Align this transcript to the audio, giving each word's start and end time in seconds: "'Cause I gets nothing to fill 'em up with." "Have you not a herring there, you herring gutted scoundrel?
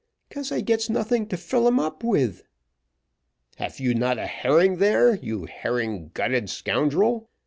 "'Cause 0.31 0.51
I 0.51 0.61
gets 0.61 0.89
nothing 0.89 1.27
to 1.27 1.37
fill 1.37 1.67
'em 1.67 1.79
up 1.79 2.03
with." 2.03 2.41
"Have 3.57 3.79
you 3.79 3.93
not 3.93 4.17
a 4.17 4.25
herring 4.25 4.77
there, 4.77 5.13
you 5.17 5.45
herring 5.45 6.09
gutted 6.15 6.49
scoundrel? 6.49 7.29